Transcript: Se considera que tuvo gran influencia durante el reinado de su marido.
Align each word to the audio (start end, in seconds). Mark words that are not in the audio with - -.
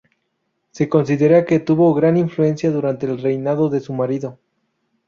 Se 0.71 0.89
considera 0.89 1.45
que 1.45 1.59
tuvo 1.59 1.93
gran 1.93 2.17
influencia 2.17 2.71
durante 2.71 3.05
el 3.05 3.21
reinado 3.21 3.69
de 3.69 3.81
su 3.81 3.93
marido. 3.93 4.39